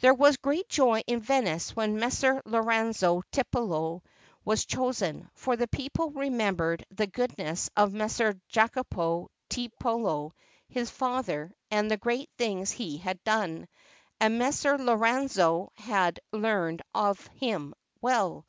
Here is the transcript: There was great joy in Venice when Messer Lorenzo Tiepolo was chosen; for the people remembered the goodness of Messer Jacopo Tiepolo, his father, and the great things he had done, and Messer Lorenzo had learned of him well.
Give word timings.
There 0.00 0.12
was 0.14 0.36
great 0.36 0.68
joy 0.68 1.02
in 1.06 1.20
Venice 1.20 1.76
when 1.76 1.96
Messer 2.00 2.42
Lorenzo 2.44 3.22
Tiepolo 3.30 4.02
was 4.44 4.64
chosen; 4.64 5.30
for 5.34 5.54
the 5.54 5.68
people 5.68 6.10
remembered 6.10 6.84
the 6.90 7.06
goodness 7.06 7.70
of 7.76 7.92
Messer 7.92 8.40
Jacopo 8.48 9.30
Tiepolo, 9.48 10.32
his 10.68 10.90
father, 10.90 11.54
and 11.70 11.88
the 11.88 11.96
great 11.96 12.30
things 12.36 12.72
he 12.72 12.96
had 12.98 13.22
done, 13.22 13.68
and 14.18 14.40
Messer 14.40 14.76
Lorenzo 14.76 15.70
had 15.76 16.18
learned 16.32 16.82
of 16.92 17.24
him 17.28 17.72
well. 18.00 18.38